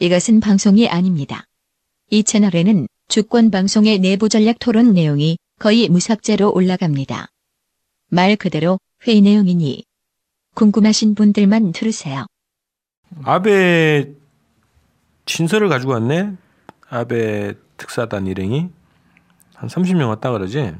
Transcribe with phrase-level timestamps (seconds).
[0.00, 1.44] 이것은 방송이 아닙니다.
[2.10, 7.28] 이 채널에는 주권 방송의 내부 전략 토론 내용이 거의 무삭제로 올라갑니다.
[8.10, 9.84] 말 그대로 회의 내용이니
[10.54, 12.26] 궁금하신 분들만 들으세요.
[13.24, 14.12] 아베
[15.26, 16.32] 진서를 가지고 왔네.
[16.88, 18.68] 아베 특사단 일행이
[19.54, 20.74] 한 30명 왔다 그러지.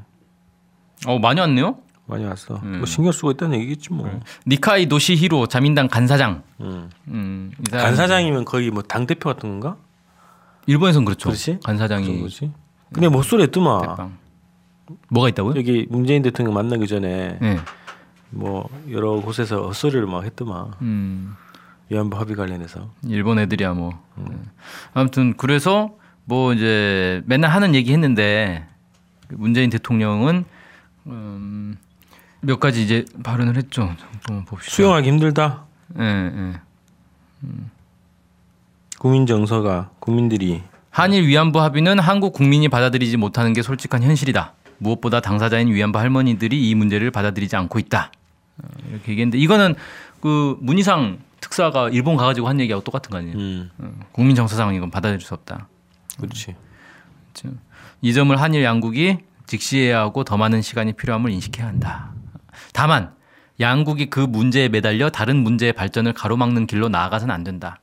[1.07, 1.79] 어 많이 왔네요.
[2.09, 2.57] 많이 왔어.
[2.63, 2.79] 음.
[2.79, 4.21] 뭐 신경 쓰고 있다는 얘기겠지 뭐.
[4.47, 6.43] 니카이 노시히로 자민당 간사장.
[6.61, 6.91] 음.
[7.09, 9.77] 음, 이 사람- 간 사장이면 거의 뭐 당 대표 같은 건가?
[10.67, 11.29] 일본에선 그렇죠.
[11.29, 11.61] 그렇지?
[11.65, 12.51] 간사장이 그런 거지.
[12.93, 14.19] 근데 목소리 했더만 대빵.
[15.11, 15.55] 뭐가 있다고요?
[15.57, 17.59] 여기 문재인 대통령 만나기 전에 네.
[18.31, 21.35] 뭐 여러 곳에서 헛소리를 막 했더만 음,
[21.91, 22.91] 위안부 합의 관련해서.
[23.07, 23.91] 일본 애들이야 뭐.
[24.17, 24.35] 네.
[24.95, 25.91] 아무튼 그래서
[26.25, 28.67] 뭐 이제 맨날 하는 얘기 했는데
[29.31, 30.45] 문재인 대통령은
[31.07, 31.77] 음,
[32.41, 33.95] 몇 가지 이제 발언을 했죠.
[33.99, 34.75] 잠깐만 봅시다.
[34.75, 35.65] 수용하기 힘들다.
[35.99, 36.53] 예, 예.
[38.99, 44.55] 국민 정서가 국민들이 한일 위안부 합의는 한국 국민이 받아들이지 못하는 게 솔직한 현실이다.
[44.79, 48.13] 무엇보다 당사자인 위안부 할머니들이 이 문제를 받아들이지 않고 있다.
[48.59, 49.75] 어, 이렇게 얘기했는데 이거는
[50.21, 53.37] 그 문희상 특사가 일본 가가지고 한 얘기하고 똑같은 거 아니에요?
[53.37, 55.69] 음 어, 국민 정서상 이건 받아들일 수 없다.
[56.19, 56.57] 그렇지.
[58.03, 62.11] 이 점을 한일 양국이 직시해야 하고 더 많은 시간이 필요함을 인식해야 한다.
[62.73, 63.15] 다만
[63.61, 67.81] 양국이 그 문제에 매달려 다른 문제의 발전을 가로막는 길로 나아가서는 안 된다.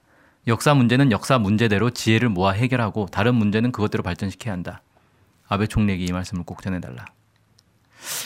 [0.47, 4.81] 역사 문제는 역사 문제대로 지혜를 모아 해결하고 다른 문제는 그것대로 발전시켜야 한다.
[5.47, 7.05] 아베 총리에게 이 말씀을 꼭 전해달라.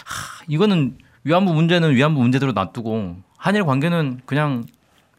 [0.05, 4.65] 하, 이거는 위안부 문제는 위안부 문제대로 놔두고 한일 관계는 그냥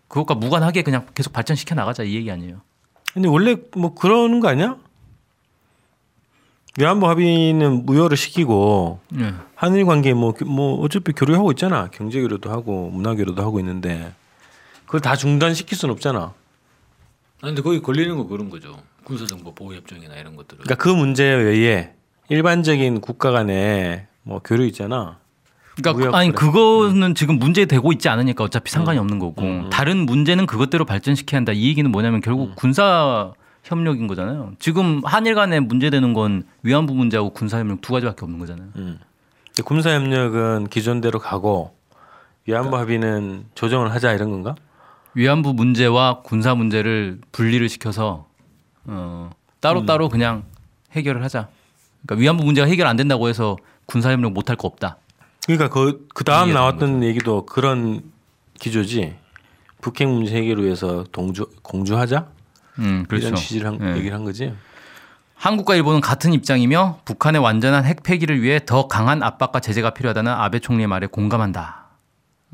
[0.09, 2.61] 그것과 무관하게 그냥 계속 발전시켜 나가자 이 얘기 아니에요.
[3.13, 4.77] 근데 원래 뭐 그러는 거 아니야?
[6.79, 9.35] 위안부 합의는 무효를 시키고 네.
[9.55, 11.89] 한일 관계 뭐 뭐 어차피 교류하고 있잖아.
[11.93, 14.13] 경제 교류도 하고 문화 교류도 하고 있는데
[14.87, 16.33] 그걸 다 중단시킬 수는 없잖아.
[17.43, 18.77] 아니, 근데 거기 걸리는 거 그런 거죠.
[19.05, 20.63] 군사정보 보호협정이나 이런 것들은.
[20.63, 21.93] 그러니까 그 문제에 의해
[22.29, 25.19] 일반적인 국가 간에 뭐 교류 있잖아.
[25.77, 26.47] 그러니까 아니 그래.
[26.47, 31.53] 그거는 지금 문제 되고 있지 않으니까 어차피 상관이 없는 거고 다른 문제는 그것대로 발전시켜야 한다.
[31.53, 34.53] 이 얘기는 뭐냐면 결국 군사 협력인 거잖아요.
[34.59, 38.69] 지금 한일 간에 문제되는 건 위안부 문제하고 군사 협력 두 가지밖에 없는 거잖아요.
[38.75, 41.75] 근데 군사 협력은 기존대로 가고
[42.47, 44.55] 위안부 합의는 조정을 하자 이런 건가?
[45.15, 48.27] 위안부 문제와 군사 문제를 분리를 시켜서
[48.87, 50.45] 어, 따로 따로 그냥
[50.93, 51.49] 해결을 하자.
[52.07, 53.57] 그러니까 위안부 문제가 해결 안 된다고 해서
[53.87, 54.97] 군사 협력 못 할 거 없다.
[55.47, 58.03] 그러니까 그, 그 다음 나왔던 얘기도 그런
[58.59, 59.17] 기조지.
[59.81, 62.29] 북핵 문제 해결을 위해서 동주 공주하자
[62.79, 63.29] 음, 그렇죠.
[63.29, 63.99] 이런 취지를 한, 예.
[63.99, 64.55] 얘기를 한 거지.
[65.35, 70.59] 한국과 일본은 같은 입장이며 북한의 완전한 핵 폐기를 위해 더 강한 압박과 제재가 필요하다는 아베
[70.59, 71.87] 총리의 말에 공감한다.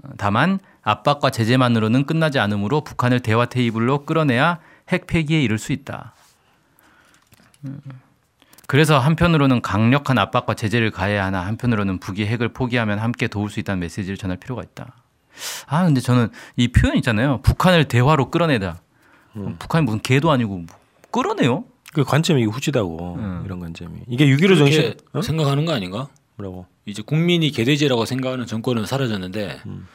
[0.05, 6.15] 어, 다만 압박과 제재만으로는 끝나지 않으므로 북한을 대화 테이블로 끌어내야 핵 폐기에 이를 수 있다.
[7.65, 7.81] 음,
[8.69, 13.81] 그래서 한편으로는 강력한 압박과 제재를 가해야 하나 한편으로는 북이 핵을 포기하면 함께 도울 수 있다는
[13.81, 14.93] 메시지를 전할 필요가 있다.
[15.67, 17.41] 아 근데 저는 이 표현 있잖아요.
[17.43, 18.81] 북한을 대화로 끌어내다.
[19.59, 20.67] 북한이 무슨 개도 아니고 뭐
[21.11, 21.65] 끌어내요?
[21.93, 23.43] 그 관점이 후지다고 음.
[23.47, 24.01] 이런 관점이.
[24.09, 25.23] 이게 6.15 정신 어?
[25.23, 26.09] 생각하는 거 아닌가?
[26.37, 26.67] 뭐라고?
[26.85, 29.87] 이제 국민이 개돼지라고 생각하는 정권은 사라졌는데 음.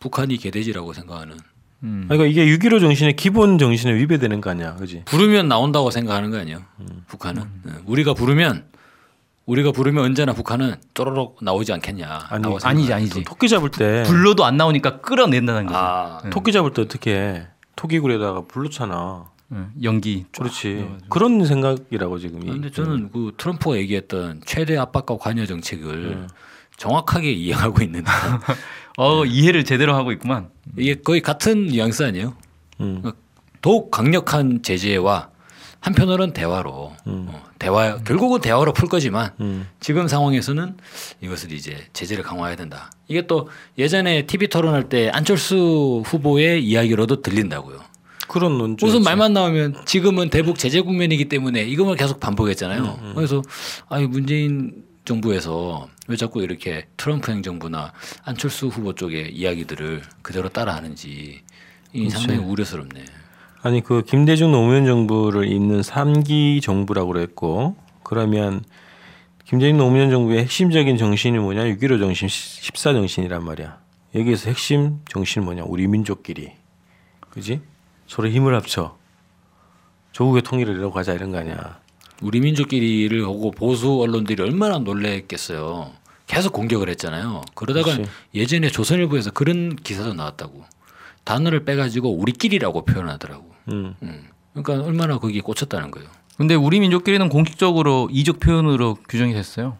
[0.00, 1.36] 북한이 개돼지라고 생각하는
[1.84, 2.06] 음.
[2.08, 5.02] 아니, 그러니까 이게 6.15 정신의 기본 정신에 위배되는 거 아니야, 그지?
[5.04, 6.62] 부르면 나온다고 생각하는 거 아니에요?
[7.08, 7.72] 북한은 네.
[7.84, 8.64] 우리가 부르면
[9.46, 12.26] 우리가 부르면 언제나 북한은 쪼로록 나오지 않겠냐?
[12.30, 13.24] 아니, 아니지 아니지.
[13.24, 15.78] 토끼 잡을 때 불러도 안 나오니까 끌어낸다는 거죠.
[15.78, 17.46] 아, 토끼 잡을 때 어떻게 해?
[17.76, 19.26] 토끼굴에다가 불러차나.
[19.52, 20.24] 응, 연기.
[20.32, 20.74] 쫙 그렇지.
[20.74, 21.08] 넣어가지고.
[21.10, 22.42] 그런 생각이라고 지금.
[22.42, 26.28] 이- 근데 저는 그 트럼프가 얘기했던 최대 압박과 관여 정책을 음.
[26.76, 28.10] 정확하게 이해하고 있는데
[28.98, 30.48] 어 이해를 제대로 하고 있구만.
[30.76, 32.34] 이게 거의 같은 뉘앙스 아니에요?
[32.80, 33.02] 음.
[33.62, 35.28] 더욱 강력한 제재와
[35.84, 39.68] 한편으로는 대화로 어, 대화 결국은 대화로 풀 거지만 음.
[39.80, 40.78] 지금 상황에서는
[41.20, 42.90] 이것을 이제 제재를 강화해야 된다.
[43.06, 47.80] 이게 또 예전에 TV 토론할 때 안철수 후보의 이야기로도 들린다고요.
[48.28, 48.86] 그런 논조.
[48.86, 53.00] 무슨 말만 나오면 지금은 대북 제재 국면이기 때문에 이것만 계속 반복했잖아요.
[53.02, 53.42] 음, 그래서
[53.90, 57.92] 아니 문재인 정부에서 왜 자꾸 이렇게 트럼프 행정부나
[58.24, 61.42] 안철수 후보 쪽의 이야기들을 그대로 따라하는지
[61.92, 63.04] 이 상당히 우려스럽네.
[63.64, 68.62] 아니 그 김대중 노무현 정부를 잇는 3기 정부라고 그랬고 그러면
[69.46, 73.78] 김대중 노무현 정부의 핵심적인 정신이 뭐냐 6.15 정신 14 정신이란 말이야
[74.14, 76.52] 여기에서 핵심 정신이 뭐냐 우리 민족끼리
[77.30, 77.62] 그지
[78.06, 78.98] 서로 힘을 합쳐
[80.12, 81.80] 조국의 통일을 이루어 가자 이런 거 아니야
[82.20, 85.90] 우리 민족끼리를 보고 보수 언론들이 얼마나 놀랬겠어요.
[86.26, 87.42] 계속 공격을 했잖아요.
[87.54, 88.10] 그러다가 그렇지.
[88.34, 90.64] 예전에 조선일보에서 그런 기사도 나왔다고.
[91.24, 93.53] 단어를 빼가지고 우리끼리라고 표현하더라고.
[93.68, 93.94] 음.
[94.02, 94.24] 음.
[94.52, 96.08] 그러니까 얼마나 거기에 꽂혔다는 거예요.
[96.36, 99.78] 근데 우리 민족끼리는 공식적으로 이적 표현으로 규정이 됐어요.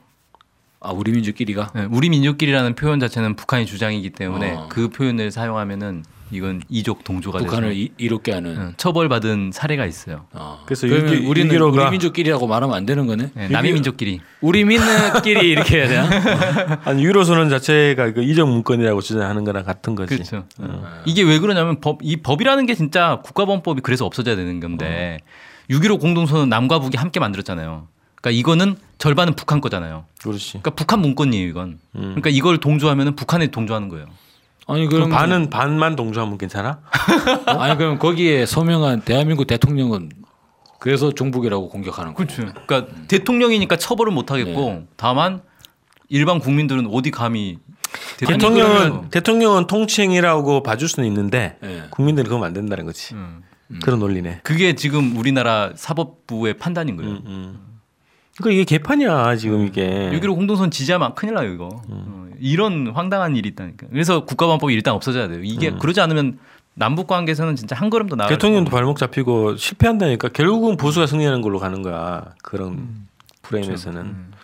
[0.81, 4.69] 아 우리 민족끼리가 네, 우리 민족끼리라는 표현 자체는 북한의 주장이기 때문에 어.
[4.69, 6.05] 그 표현을 사용하면은
[6.35, 8.57] 이건 이족 동조가 북한을 돼서 이, 이롭게 하는.
[8.57, 10.27] 응, 처벌받은 사례가 있어요.
[10.33, 10.63] 어.
[10.67, 13.31] 그래서 그러면 유기- 우리는 유기로가- 우리 민족끼리라고 말하면 안 되는 거네.
[13.35, 14.21] 네, 남의 민족끼리.
[14.41, 16.81] 우리 민족끼리 이렇게 해야 되나?
[16.85, 20.15] 아니 유로 선언 자체가 그 이적 문건이라고 주장하는 거랑 같은 거지.
[20.17, 20.45] 그렇죠.
[21.07, 25.19] 이게 왜 그러냐면 법, 이 법이라는 게 진짜 국가범법이 그래서 없어져야 되는 건데
[25.71, 27.89] 6.15 공동선언 남과 북이 함께 만들었잖아요.
[28.21, 30.05] 그러니까 이거는 절반은 북한 거잖아요.
[30.23, 30.53] 그렇지.
[30.53, 31.79] 그러니까 북한 문건이에요, 이건.
[31.93, 34.07] 그러니까 이걸 동조하면은 북한에 동조하는 거예요.
[34.67, 36.81] 아니 그럼 반은 반만 동조하면 괜찮아?
[37.47, 40.11] 아니 그럼 거기에 서명한 대한민국 대통령은
[40.79, 42.43] 그래서 종북이라고 공격하는 거죠.
[42.43, 42.61] 그렇죠.
[42.67, 45.43] 그러니까 대통령이니까 처벌은 못 하겠고 다만
[46.09, 47.59] 일반 국민들은 어디 감히
[48.19, 51.85] 대통령은 대통령은 통치행위라고 봐줄 수는 있는데 예.
[51.91, 53.15] 국민들은 그건 안 된다는 거지.
[53.15, 53.43] 음.
[53.83, 54.41] 그런 논리네.
[54.43, 57.13] 그게 지금 우리나라 사법부의 판단인 거예요.
[57.27, 57.81] 음.
[58.37, 60.11] 그러니까 이게 개판이야 지금 이게.
[60.13, 61.69] 6.15 공동선 지지하면 큰일 나요 이거.
[62.35, 63.87] 어, 이런 황당한 일이 있다니까.
[63.91, 65.41] 그래서 국가범법이 일단 없어져야 돼요.
[65.43, 66.39] 이게 그러지 않으면
[66.75, 71.59] 남북 관계에서는 진짜 한 걸음 더 나아갈 대통령도 발목 잡히고 실패한다니까 결국은 보수가 승리하는 걸로
[71.59, 73.07] 가는 거야 그런
[73.43, 74.35] 프레임에서는.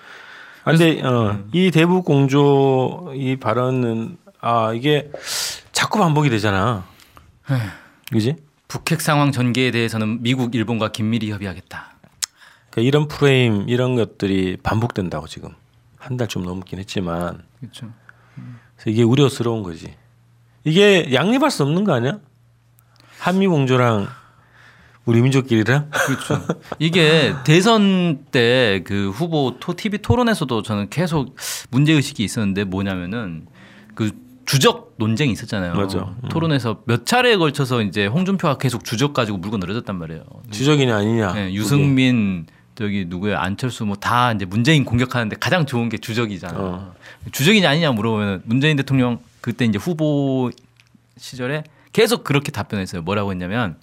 [0.65, 5.11] 아, 근데 어, 이 대북 공조 이 발언은 아 이게
[5.73, 6.85] 자꾸 반복이 되잖아.
[8.13, 8.37] 그지?
[8.69, 11.95] 북핵 상황 전개에 대해서는 미국, 일본과 긴밀히 협의하겠다.
[12.71, 15.51] 그러니까 이런 프레임 이런 것들이 반복된다고 지금
[15.99, 17.91] 한달좀 넘긴 했지만 그렇죠.
[18.77, 19.95] 그래서 이게 우려스러운 거지.
[20.65, 22.19] 이게 양립할 수 없는 거 아니야?
[23.19, 24.09] 한미 공조랑
[25.07, 26.47] 우리 민족끼리랑 그렇죠.
[26.79, 31.37] 이게 대선 때 그 후보 토 TV 토론에서도 저는 계속
[31.71, 33.47] 문제 의식이 있었는데 뭐냐면은
[33.95, 34.11] 그
[34.47, 35.75] 주적 논쟁이 있었잖아요.
[35.75, 35.99] 맞아.
[36.25, 36.29] 음.
[36.29, 40.25] 토론에서 몇 차례에 걸쳐서 이제 홍준표가 계속 주적 가지고 물고 늘어졌단 말이에요.
[40.51, 41.33] 지적이냐 아니냐.
[41.35, 41.55] 네, 그게.
[41.55, 42.47] 유승민
[42.81, 46.59] 저기 누구야 안철수 뭐 다 이제 문재인 공격하는데 가장 좋은 게 주적이잖아.
[46.59, 46.95] 어.
[47.31, 50.51] 주적이냐 아니냐 물어보면 문재인 대통령 그때 이제 후보
[51.19, 53.03] 시절에 계속 그렇게 답변했어요.
[53.03, 53.77] 뭐라고 했냐면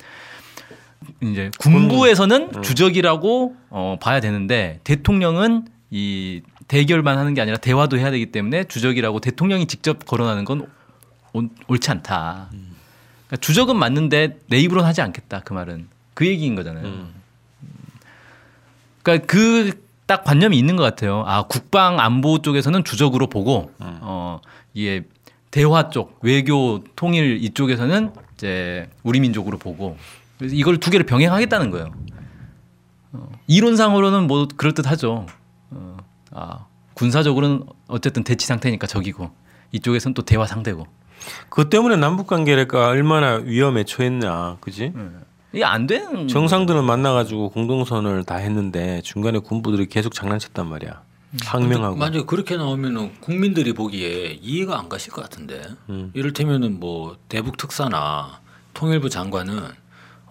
[1.22, 8.32] 이제 군부에서는 주적이라고 어, 봐야 되는데 대통령은 이 대결만 하는 게 아니라 대화도 해야 되기
[8.32, 10.66] 때문에 주적이라고 대통령이 직접 거론하는 건
[11.34, 12.48] 옳- 옳지 않다.
[12.50, 17.10] 그러니까 주적은 맞는데 내 입으로는 하지 않겠다 그 말은 그 얘기인 거잖아요.
[19.12, 21.24] 그러니까 그 딱 관념이 있는 것 같아요.
[21.28, 24.40] 아 국방 안보 쪽에서는 주적으로 보고 어
[24.74, 25.04] 이게
[25.52, 29.98] 대화 쪽 외교 통일 이쪽에서는 이제 우리 민족으로 보고
[30.38, 31.92] 그래서 이걸 두 개를 병행하겠다는 거예요.
[33.12, 35.26] 어, 이론상으로는 뭐 그럴 듯하죠.
[35.72, 35.98] 어,
[36.32, 39.30] 아 군사적으로는 어쨌든 대치 상태니까 적이고
[39.74, 40.88] 이쪽에서는 또 대화 상대고
[41.50, 44.94] 그것 때문에 남북 관계가 얼마나 위험에 처했냐, 그지?
[45.54, 51.02] 이게 안 되는 정상들은 만나가지고 공동선을 다 했는데 중간에 군부들이 계속 장난쳤단 말이야.
[51.44, 51.96] 항명하고.
[51.98, 55.62] 만약에 그렇게 나오면은 국민들이 보기에 이해가 안 가실 것 같은데.
[55.90, 56.12] 음.
[56.14, 58.40] 이를테면은 뭐 대북 특사나
[58.74, 59.60] 통일부 장관은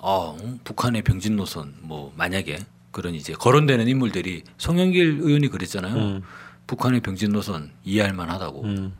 [0.00, 2.58] 아 음, 북한의 병진 노선 뭐 만약에
[2.90, 5.94] 그런 이제 거론되는 인물들이 송영길 의원이 그랬잖아요.
[5.94, 6.22] 음.
[6.66, 8.94] 북한의 병진 노선 이해할 만하다고 음.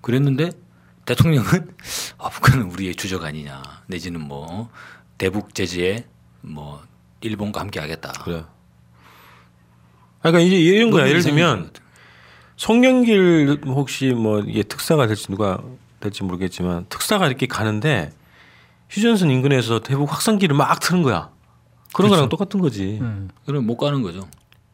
[0.00, 0.50] 그랬는데
[1.06, 1.44] 대통령은
[2.18, 4.70] 아 북한은 우리의 주적 아니냐 내지는 뭐
[5.18, 6.04] 대북 제재에
[6.42, 6.82] 뭐
[7.20, 8.12] 일본과 함께 하겠다.
[8.22, 8.44] 그래.
[10.20, 11.08] 아, 그러니까 이제 이런 거야.
[11.08, 11.70] 예를 들면.
[12.56, 15.58] 송영길 혹시 뭐 이게 특사가 될지 누가
[16.00, 18.12] 될지 모르겠지만 특사가 이렇게 가는데
[18.88, 21.30] 휴전선 인근에서 대북 확성기를 막 트는 거야.
[21.92, 22.98] 그런 거랑 똑같은 거지.
[23.00, 23.28] 음.
[23.44, 24.26] 그럼 못 가는 거죠.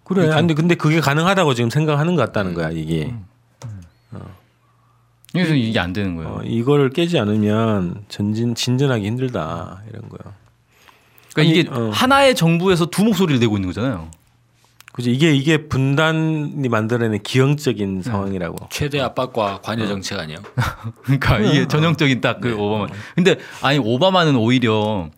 [0.04, 0.28] 그래.
[0.30, 2.76] 아니 근데 근데 그게 가능하다고 지금 생각하는 것 같다는 거야 음.
[2.76, 3.14] 이게.
[5.32, 6.30] 그래서 이게 안 되는 거예요.
[6.30, 10.34] 어, 이거를 깨지 않으면 전진 진전하기 힘들다 이런 거야.
[11.32, 11.90] 그러니까 아니, 이게 어.
[11.90, 14.10] 하나의 정부에서 두 목소리를 내고 있는 거잖아요.
[14.92, 18.02] 그지 이게 이게 분단이 만들어낸 기형적인 네.
[18.02, 18.66] 상황이라고.
[18.70, 20.40] 최대 압박과 관여 정책 아니에요?
[21.04, 22.88] 그러니까 이게 전형적인 딱그 오바마.
[23.14, 25.08] 근데 아니 오바마는 오히려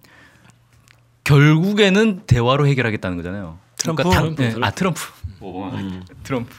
[1.24, 3.58] 결국에는 대화로 해결하겠다는 거잖아요.
[3.76, 4.02] 트럼프?
[4.04, 5.00] 당- 트럼프, 네, 아 트럼프.
[5.40, 5.82] 오바마.
[6.22, 6.54] 트럼프.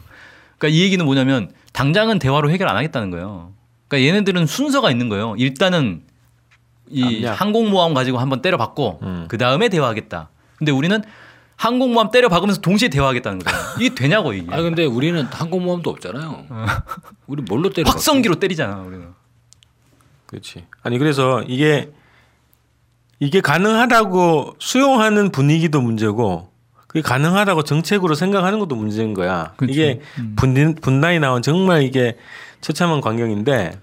[0.57, 3.51] 그러니까 이 얘기는 뭐냐면 당장은 대화로 해결 안 하겠다는 거예요.
[3.87, 5.35] 그러니까 얘네들은 순서가 있는 거예요.
[5.37, 6.03] 일단은
[6.89, 7.41] 이 압력.
[7.41, 9.25] 항공모함 가지고 한번 때려박고 음.
[9.27, 10.29] 그 다음에 대화하겠다.
[10.57, 11.03] 근데 우리는
[11.57, 13.75] 항공모함 때려박으면서 동시에 대화하겠다는 거잖아요.
[13.79, 14.53] 이게 되냐고 이게.
[14.53, 16.45] 아 근데 우리는 항공모함도 없잖아요.
[17.27, 17.89] 우리 뭘로 때려?
[17.89, 19.09] 확성기로 때리잖아 우리는.
[20.27, 20.65] 그렇지.
[20.81, 21.91] 아니 그래서 이게
[23.19, 26.49] 이게 가능하다고 수용하는 분위기도 문제고
[26.95, 29.53] 그게 가능하다고 정책으로 생각하는 것도 문제인 거야.
[29.57, 29.73] 그렇죠.
[29.73, 29.99] 이게
[30.37, 32.15] 분단, 분단이 나온 정말 이게
[32.61, 33.77] 처참한 광경인데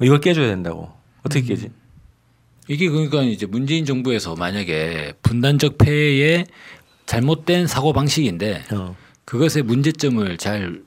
[0.00, 0.92] 이걸 깨줘야 된다고.
[1.20, 1.70] 어떻게 깨지?
[2.66, 6.46] 이게 그러니까 이제 문재인 정부에서 만약에 분단적 폐해의
[7.06, 8.96] 잘못된 사고 방식인데 어.
[9.24, 10.82] 그것의 문제점을 잘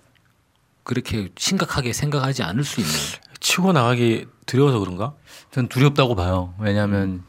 [0.84, 2.93] 그렇게 심각하게 생각하지 않을 수 있는
[3.39, 5.13] 치고 나가기 두려워서 그런가?
[5.51, 6.53] 전 두렵다고 봐요.
[6.60, 7.24] 왜냐하면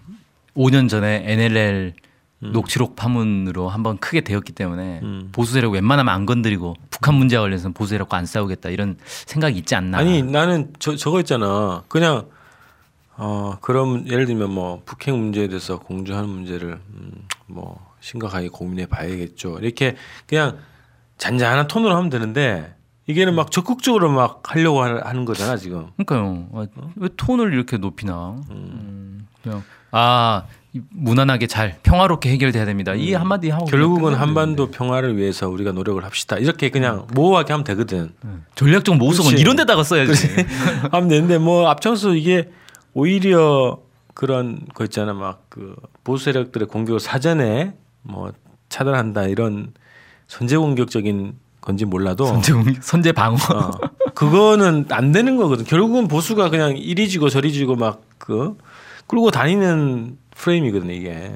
[0.56, 1.94] 5년 전에 NLL
[2.52, 5.28] 녹취록 파문으로 한번 크게 되었기 때문에 음.
[5.32, 9.74] 보수 세력 웬만하면 안 건드리고 북한 문제와 관련해서는 보수 세력과 안 싸우겠다 이런 생각이 있지
[9.74, 9.98] 않나.
[9.98, 11.82] 아니 나는 저 저거 있잖아.
[11.88, 12.26] 그냥
[13.18, 17.12] 어 그럼 예를 들면 뭐 북핵 문제에 대해서 공조하는 문제를 음,
[17.46, 19.58] 뭐 심각하게 고민해 봐야겠죠.
[19.60, 20.58] 이렇게 그냥
[21.18, 22.74] 잔잔한 톤으로 하면 되는데
[23.06, 25.86] 이게는 막 적극적으로 막 하려고 하- 하는 거잖아 지금.
[26.04, 26.48] 그러니까요.
[26.52, 28.36] 아, 왜 톤을 이렇게 높이나?
[28.50, 29.62] 음, 그냥
[29.92, 32.94] 아 이- 무난하게 잘 평화롭게 해결돼야 됩니다.
[32.94, 36.36] 이 한마디 하고 결국은 한반도 평화를 위해서 우리가 노력을 합시다.
[36.38, 38.12] 이렇게 그냥 모호하게 하면 되거든.
[38.22, 38.42] 되는데.
[38.54, 39.42] 전략적 모성은 그렇지.
[39.42, 40.28] 이런 데다가 써야지.
[40.92, 42.50] 하면 되는데 뭐 앞장서 이게
[42.94, 43.78] 오히려
[44.14, 48.30] 그런 거 있잖아 막 그 보수 세력들의 공격을 사전에 뭐
[48.68, 49.72] 차단한다 이런
[50.28, 53.36] 선제 공격적인 건지 몰라도 선제 공- 선제 방어.
[53.36, 53.70] 어,
[54.14, 55.64] 그거는 안 되는 거거든.
[55.64, 58.56] 결국은 보수가 그냥 이리 지고 저리 지고 막 그
[59.08, 61.32] 끌고 다니는 프레임이거든 이게.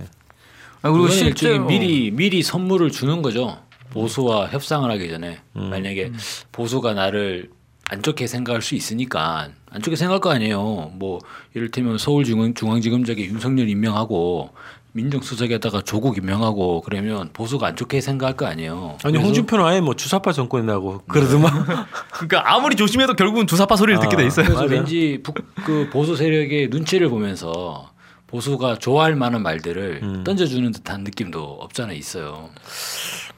[0.82, 3.58] 아, 그리고 실제 실제 미리 미리 선물을 주는 거죠.
[3.90, 5.70] 보수와 협상을 하기 전에 음.
[5.70, 6.12] 만약에
[6.52, 7.50] 보수가 나를
[7.90, 10.92] 안 좋게 생각할 수 있으니까 안 좋게 생각할 거 아니에요.
[10.94, 11.18] 뭐
[11.54, 14.50] 이를테면 서울중앙지검장에 윤석열 임명하고
[14.92, 18.98] 민정수석에다가 조국 임명하고 그러면 보수가 안 좋게 생각할 거 아니에요.
[19.04, 21.52] 아니 홍준표는 아예 뭐 주사파 정권이라고 그러더만.
[22.12, 24.00] 그러니까 아무리 조심해도 결국은 주사파 소리를 아.
[24.00, 24.46] 듣게 돼 있어요.
[24.46, 24.72] 그래서 맞아요.
[24.72, 27.90] 왠지 북, 그 보수 세력의 눈치를 보면서
[28.30, 30.24] 보수가 좋아할 만한 말들을 음.
[30.24, 32.50] 던져주는 듯한 느낌도 없잖아 있어요.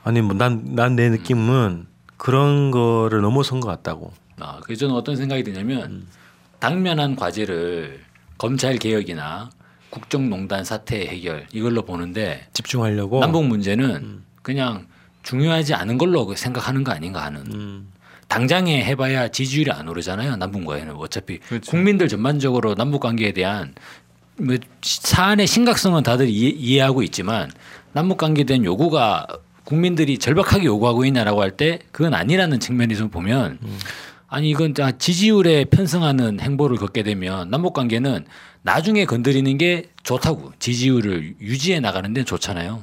[0.05, 4.13] 아니 뭐 난 난 내 느낌은 그런 거를 넘어선 것 같다고.
[4.39, 6.09] 아, 그래서 저는 어떤 생각이 드냐면 음.
[6.59, 8.01] 당면한 과제를
[8.39, 9.51] 검찰 개혁이나
[9.91, 13.21] 국정농단 사태 해결 이걸로 보는데 집중하려고.
[13.21, 14.87] 남북 문제는 그냥
[15.23, 17.41] 중요하지 않은 걸로 생각하는 거 아닌가 하는.
[17.53, 17.89] 음.
[18.29, 20.37] 당장에 해봐야 지지율이 안 오르잖아요.
[20.37, 21.71] 남북과에는 어차피 그렇죠.
[21.71, 24.02] 국민들 전반적으로 남북 관계에 대한 뭐
[24.83, 27.51] 사안의 심각성은 다들 이해, 하고 있지만
[27.93, 29.27] 남북 관계에 대한 요구가
[29.65, 33.59] 국민들이 절박하게 요구하고 있냐라고 할 때 그건 아니라는 측면에서 보면
[34.27, 38.25] 아니 이건 다 지지율에 편승하는 행보를 걷게 되면 남북 관계는
[38.63, 42.83] 나중에 건드리는 게 좋다고 지지율을 유지해 나가는 데는 좋잖아요.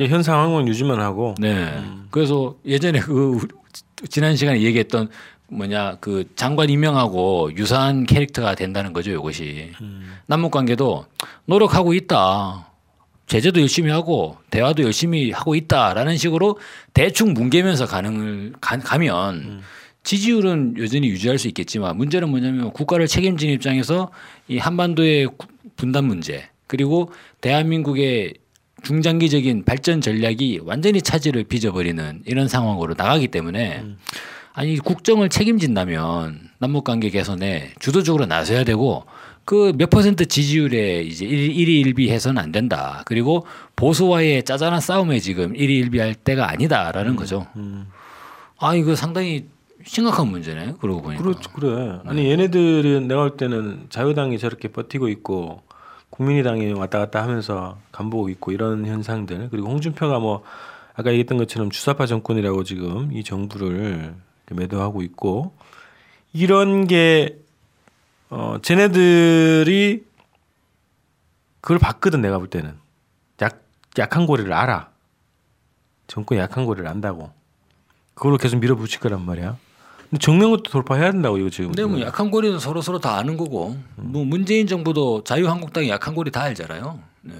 [0.00, 1.34] 현 상황은 유지만 하고.
[1.38, 1.72] 네.
[2.10, 3.46] 그래서 예전에 그
[4.08, 5.10] 지난 시간에 얘기했던
[5.52, 9.10] 뭐냐 그 장관 임명하고 유사한 캐릭터가 된다는 거죠.
[9.12, 9.70] 이것이
[10.26, 11.06] 남북 관계도
[11.46, 12.68] 노력하고 있다.
[13.26, 16.58] 제재도 열심히 하고 대화도 열심히 하고 있다라는 식으로
[16.92, 19.62] 대충 뭉개면서 가능을 가, 가면
[20.02, 24.10] 지지율은 여전히 유지할 수 있겠지만 문제는 뭐냐면 국가를 책임지는 입장에서
[24.48, 28.34] 이 한반도의 구- 분단 문제 그리고 대한민국의
[28.82, 33.84] 중장기적인 발전 전략이 완전히 차질을 빚어버리는 이런 상황으로 나가기 때문에
[34.54, 39.04] 아니 국정을 책임진다면 남북 관계 개선에 주도적으로 나서야 되고
[39.44, 43.02] 그 몇 퍼센트 지지율에 이제 일- 일희일비해서는 안 된다.
[43.06, 43.44] 그리고
[43.74, 47.46] 보수와의 짜잘한 싸움에 지금 일희일비할 때가 아니다라는 거죠.
[48.58, 49.46] 아 이거 상당히
[49.84, 50.74] 심각한 문제네.
[50.80, 51.20] 그러고 보니까.
[51.22, 51.98] 그렇죠, 그래.
[52.06, 55.62] 아니 얘네들은 내가 볼 때는 자유당이 저렇게 버티고 있고
[56.10, 60.44] 국민의당이 왔다 갔다 하면서 간보고 있고 이런 현상들 그리고 홍준표가 뭐
[60.94, 64.14] 아까 얘기했던 것처럼 주사파 정권이라고 지금 이 정부를
[64.54, 65.54] 매도하고 있고
[66.32, 67.38] 이런 게
[68.30, 70.04] 어, 쟤네들이
[71.60, 72.74] 그걸 봤거든 내가 볼 때는
[73.40, 73.62] 약
[73.98, 74.90] 약한 고리를 알아
[76.06, 77.32] 정권 약한 고리를 안다고
[78.14, 79.56] 그걸로 계속 밀어붙일 거란 말이야.
[80.20, 81.72] 정면부터 돌파해야 된다고 이거 지금.
[81.72, 86.30] 근데 뭐 약한 고리는 서로 서로 다 아는 거고 뭐 문재인 정부도 자유한국당이 약한 고리
[86.30, 87.00] 다 알잖아요.
[87.22, 87.34] 네.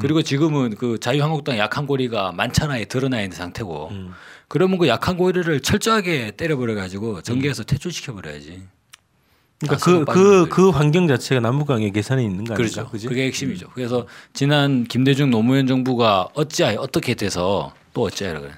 [0.00, 4.12] 그리고 지금은 그 자유한국당 약한 고리가 만천하에 드러나 있는 상태고 음.
[4.48, 8.62] 그러면 그 약한 고리를 철저하게 때려버려 가지고 전개해서 퇴출시켜 버려야지.
[9.58, 12.56] 그러니까 다그 썩어 그그 환경 자체가 남북관계 개선에 있는 거 아닌가?
[12.56, 12.90] 그렇죠.
[12.90, 13.08] 그지?
[13.08, 13.68] 그게 핵심이죠.
[13.72, 18.52] 그래서 지난 김대중 노무현 정부가 어찌하여 어떻게 돼서 또 어찌하여 그래.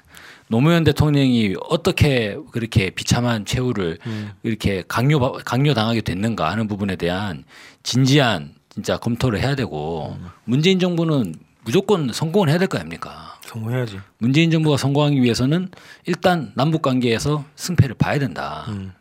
[0.49, 3.99] 노무현 대통령이 어떻게 그렇게 비참한 최후를
[4.43, 7.43] 이렇게 강요 강요 당하게 됐는가 하는 부분에 대한
[7.83, 13.37] 진지한 진짜 검토를 해야 되고 문재인 정부는 무조건 성공을 해야 될 거 아닙니까?
[13.41, 13.99] 성공해야지.
[14.19, 15.69] 문재인 정부가 성공하기 위해서는
[16.05, 18.63] 일단 남북 관계에서 승패를 봐야 된다.
[18.69, 18.93] 음.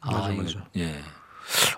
[0.00, 0.64] 아, 맞아, 이거- 맞아.
[0.76, 0.96] 예.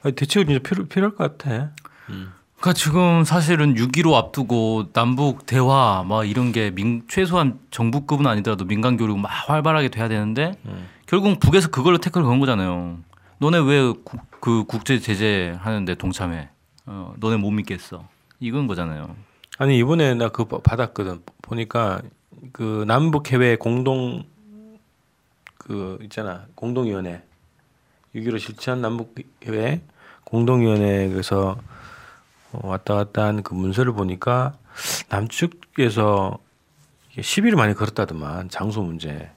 [0.03, 1.73] 아니, 대책은 진짜 필요 필요할 것 같아.
[2.07, 8.97] 그러니까 지금 사실은 6.15 앞두고 남북 대화 막 이런 게 민, 최소한 정부급은 아니더라도 민간
[8.97, 10.53] 교류 막 활발하게 돼야 되는데
[11.07, 12.99] 결국 북에서 그걸로 태클을 건 거잖아요.
[13.39, 13.93] 너네 왜
[14.41, 16.49] 그 국제 제재 하는데 동참해?
[16.87, 18.07] 어, 너네 못 믿겠어.
[18.41, 19.15] 이건 거잖아요.
[19.59, 21.23] 아니 이번에 나 그거 받았거든.
[21.43, 22.01] 보니까
[22.53, 24.25] 그 남북 해외 공동
[25.59, 27.23] 그 있잖아 공동위원회
[28.15, 29.15] 6.15 실천 남북
[29.45, 29.81] 해외
[30.25, 31.59] 공동위원회에서
[32.53, 34.57] 어, 왔다 갔다 한 그 문서를 보니까
[35.09, 36.39] 남측에서
[37.21, 39.31] 시비를 많이 걸었다더만 장소 문제.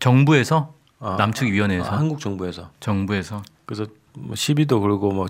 [0.00, 5.26] 정부에서 아, 남측 위원회에서 아, 한국 정부에서 정부에서 그래서 뭐 시비도 걸고 뭐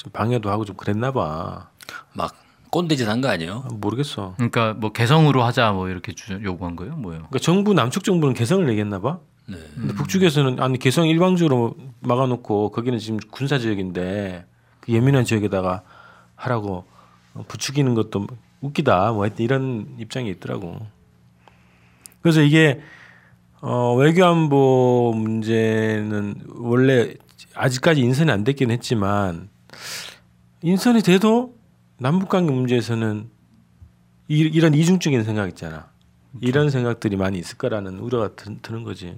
[0.00, 1.68] 좀 방해도 하고 좀 그랬나 봐.
[2.14, 2.34] 막
[2.70, 3.64] 꼰대짓 한 거 아니에요?
[3.66, 4.34] 아, 모르겠어.
[4.36, 6.96] 그러니까 뭐 개성으로 하자 뭐 이렇게 주, 요구한 거예요?
[6.96, 7.20] 뭐예요?
[7.28, 9.18] 그러니까 정부 남측 정부는 개성을 얘기했나 봐.
[9.46, 9.56] 네.
[9.74, 14.46] 근데 북측에서는 아니 개성 일방적으로 막아놓고 거기는 지금 군사 지역인데
[14.80, 15.82] 그 예민한 지역에다가
[16.36, 16.84] 하라고
[17.48, 18.26] 부추기는 것도
[18.62, 20.78] 웃기다 뭐 하여튼 이런 입장이 있더라고.
[22.22, 22.80] 그래서 이게
[23.60, 27.14] 어 외교안보 문제는 원래
[27.54, 29.48] 아직까지 인선이 안 됐긴 했지만
[30.62, 31.54] 인선이 돼도
[31.98, 33.30] 남북관계 문제에서는
[34.28, 35.88] 이, 이런 이중적인 생각 있잖아.
[36.40, 39.16] 이런 생각들이 많이 있을 거라는 우려가 드, 드는 거지.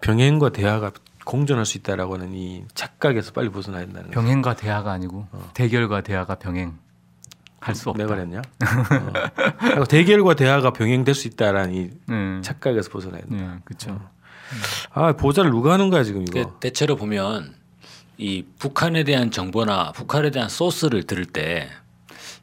[0.00, 0.92] 병행과 대화가
[1.24, 4.14] 공존할 수 있다라고 하는 이 착각에서 빨리 벗어나야 된다는 거지.
[4.14, 6.78] 병행과 대화가 아니고 대결과 대화가 병행
[7.58, 8.02] 할수 없다.
[8.04, 8.42] 내가 그랬냐?
[9.80, 9.84] 어.
[9.84, 12.40] 대결과 대화가 병행될 수 있다라는 이 네.
[12.42, 13.26] 착각에서 벗어나야 돼.
[13.30, 14.00] 네, 그렇죠.
[14.92, 16.44] 아 보좌를 누가 하는 거야 지금 이거?
[16.44, 17.54] 그 대체로 보면
[18.18, 21.68] 이 북한에 대한 정보나 북한에 대한 소스를 들을 때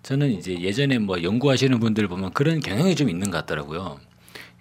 [0.04, 4.00] 저는 이제 예전에 뭐 연구하시는 분들 보면 그런 경향이 좀 있는 것 같더라고요.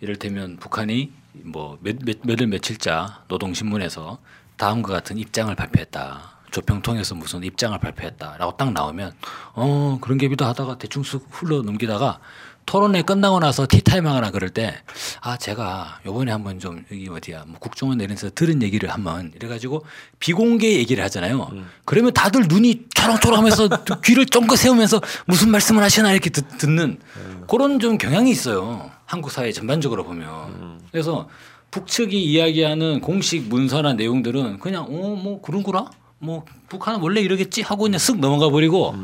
[0.00, 1.12] 이를테면 북한이
[1.44, 4.18] 뭐 몇, 몇, 몇월 며칠자 노동신문에서
[4.56, 6.32] 다음과 같은 입장을 발표했다.
[6.50, 9.12] 조평통에서 무슨 입장을 발표했다라고 딱 나오면
[9.54, 12.20] 어 그런 게비도 하다가 대충 쓱 흘러 넘기다가
[12.66, 14.74] 토론회 끝나고 나서 티타임 하거나 그럴 때
[15.20, 19.84] 아 제가 요번에 한번 좀 여기 어디야 뭐 국정원 내에서 들은 얘기를 한번 이래가지고
[20.18, 21.50] 비공개 얘기를 하잖아요.
[21.84, 23.68] 그러면 다들 눈이 초롱초롱 하면서
[24.04, 26.98] 귀를 쫑긋 세우면서 무슨 말씀을 하시나 이렇게 듣, 는
[27.48, 28.90] 그런 좀 경향이 있어요.
[29.06, 30.80] 한국 사회 전반적으로 보면.
[30.90, 31.28] 그래서
[31.70, 35.90] 북측이 이야기하는 공식 문서나 내용들은 그냥 어 뭐 그런구나?
[36.18, 37.62] 뭐 북한은 원래 이러겠지?
[37.62, 38.94] 하고 그냥 쓱 넘어가 버리고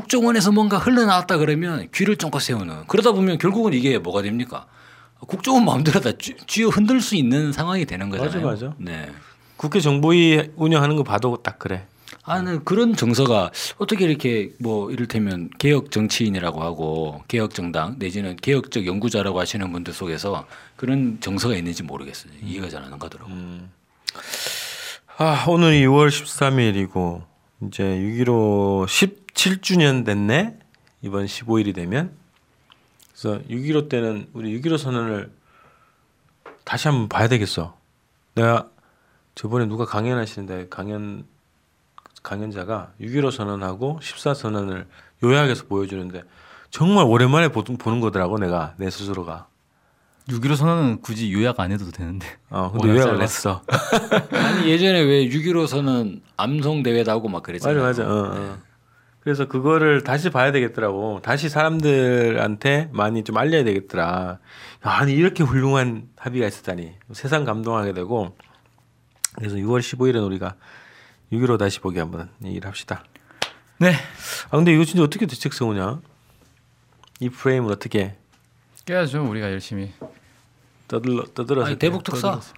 [0.00, 4.66] 국정원에서 뭔가 흘러나왔다 그러면 귀를 쫑긋 세우는 그러다 보면 결국은 이게 뭐가 됩니까?
[5.20, 8.44] 국정원 마음대로 다 쥐- 쥐어 흔들 수 있는 상황이 되는 거잖아요.
[8.46, 8.74] 맞아, 맞아.
[8.78, 9.10] 네.
[9.56, 11.86] 국회 정보위 운영하는 거 봐도 딱 그래.
[12.24, 18.84] 아, 는 그런 정서가 어떻게 이렇게 뭐 이를테면 개혁 정치인이라고 하고 개혁 정당 내지는 개혁적
[18.86, 22.32] 연구자라고 하시는 분들 속에서 그런 정서가 있는지 모르겠어요.
[22.44, 23.30] 이해가 잘 안 가더라고.
[25.20, 27.22] 요아 오늘이 6월 13일이고
[27.62, 30.58] 이제 6.15 17주년 됐네
[31.02, 32.12] 이번 15일이 되면
[33.12, 35.32] 그래서 6.15 때는 우리 6.15 선언을
[36.64, 37.78] 다시 한번 봐야 되겠어.
[38.34, 38.68] 내가
[39.34, 41.24] 저번에 누가 강연하시는데 강연
[42.22, 44.86] 강연자가 6.15 선언하고 14 선언을
[45.22, 46.24] 요약해서 보여주는데
[46.70, 49.46] 정말 오랜만에 보, 보는 거더라고 내가 내 스스로가.
[50.28, 52.26] 6.15 선언은 굳이 요약 안 해도 되는데.
[52.50, 53.22] 어 근데 요약을.
[53.22, 53.62] 했어.
[54.32, 57.80] 아니 예전에 왜 6.15서는 암송 대회도 하고 막 그랬잖아요.
[57.80, 58.12] 맞아 맞아.
[58.12, 58.58] 어, 어.
[59.20, 61.20] 그래서 그거를 다시 봐야 되겠더라고.
[61.22, 64.38] 다시 사람들한테 많이 좀 알려야 되겠더라.
[64.82, 68.36] 아니 이렇게 훌륭한 합의가 있었다니 세상 감동하게 되고
[69.36, 70.56] 그래서 6월 15일은 우리가
[71.32, 73.04] 6.15 다시 보기 한번 얘기를 합시다.
[73.78, 73.92] 네.
[74.50, 76.00] 아 근데 이거 진짜 어떻게 대책 세우냐?
[77.20, 78.16] 이 프레임을 어떻게
[78.84, 79.92] 깨야죠 우리가 열심히.
[80.88, 82.54] 떠들러 떠들어서 아니, 대북 특사 떠들어서.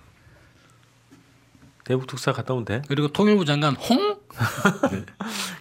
[1.84, 2.82] 대북 특사 갔다 오면 돼?
[2.86, 5.06] 그리고 통일부 장관 홍 그건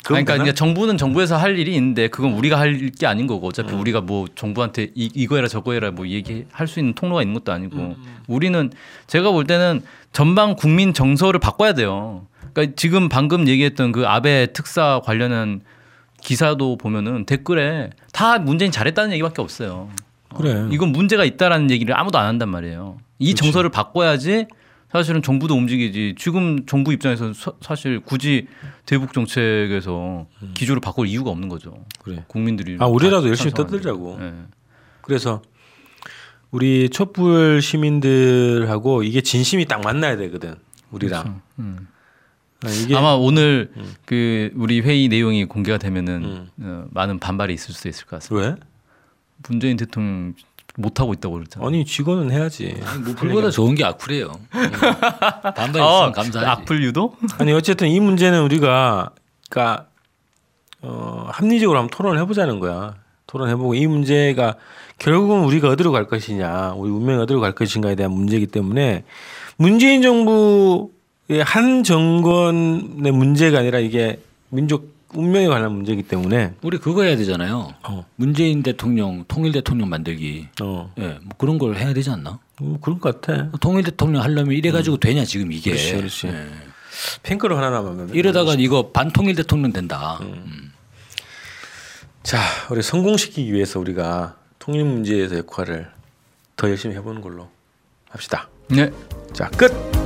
[0.03, 0.43] 그러니까, 되나?
[0.43, 4.27] 그러니까 정부는 정부에서 할 일이 있는데 그건 우리가 할 게 아닌 거고 어차피 우리가 뭐
[4.35, 7.95] 정부한테 이, 이거 해라 저거 해라 뭐 얘기할 수 있는 통로가 있는 것도 아니고
[8.27, 8.71] 우리는
[9.07, 12.27] 제가 볼 때는 전방 국민 정서를 바꿔야 돼요.
[12.53, 15.61] 그러니까 지금 방금 얘기했던 그 아베 특사 관련한
[16.21, 19.89] 기사도 보면은 댓글에 다 문재인 잘했다는 얘기밖에 없어요.
[20.37, 20.67] 그래.
[20.71, 22.97] 이건 문제가 있다라는 얘기를 아무도 안 한단 말이에요.
[23.19, 24.47] 이 정서를 바꿔야지
[24.91, 26.15] 사실은 정부도 움직이지.
[26.17, 28.47] 지금 정부 입장에서 서- 사실 굳이
[28.85, 31.83] 대북 정책에서 기조를 바꿀 이유가 없는 거죠.
[32.03, 32.23] 그래.
[32.27, 33.51] 국민들이 아 우리라도 다 열심히.
[33.51, 34.17] 떠들자고.
[34.21, 34.33] 예.
[35.01, 35.41] 그래서
[36.51, 40.55] 우리 촛불 시민들하고 이게 진심이 딱 만나야 되거든.
[40.91, 41.41] 우리랑.
[41.59, 41.87] 음.
[42.63, 43.71] 아, 아마 오늘
[44.05, 46.47] 그 우리 회의 내용이 공개가 되면은 음.
[46.61, 48.49] 어, 많은 반발이 있을 수 있을 것 같습니다.
[48.49, 48.55] 왜?
[49.49, 50.33] 문재인 대통령
[50.75, 51.67] 못 하고 있다고 그랬잖아요.
[51.67, 52.75] 아니 직원은 해야지.
[53.03, 54.31] 뭐 불보다 좋은 게 악플이에요.
[54.51, 56.45] 반발 아, 있으면 감사하지.
[56.45, 57.15] 악플 유도?
[57.39, 59.11] 아니 어쨌든 이 문제는 우리가
[59.49, 59.87] 그러니까
[60.81, 62.95] 어, 합리적으로 한번 토론을 해보자는 거야.
[63.25, 64.55] 토론해보고 이 문제가
[64.99, 69.03] 결국은 우리가 어디로 갈 것이냐, 우리 운명이 어디로 갈 것인가에 대한 문제이기 때문에
[69.57, 77.17] 문재인 정부의 한 정권의 문제가 아니라 이게 민족 운명에 관한 문제이기 때문에 우리 그거 해야
[77.17, 77.73] 되잖아요.
[77.83, 78.05] 어.
[78.15, 80.47] 문재인 대통령 통일 대통령 만들기.
[80.61, 82.39] 어 예, 뭐 그런 걸 해야 되지 않나?
[82.59, 83.49] 뭐 그런 것 같아.
[83.59, 85.71] 통일 대통령 하려면 이래 가지고 되냐 지금 이게.
[85.71, 86.27] 그렇지, 그렇지.
[86.27, 86.47] 예.
[87.23, 90.19] 핑크로 하나 남으면 이러다가 이거 반통일 대통령 된다.
[90.21, 90.71] 음.
[92.21, 95.89] 자 우리 성공시키기 위해서 우리가 통일 문제에서 역할을
[96.55, 97.49] 더 열심히 해보는 걸로
[98.09, 98.49] 합시다.
[98.69, 98.91] 네.
[99.33, 99.96] 자 끝.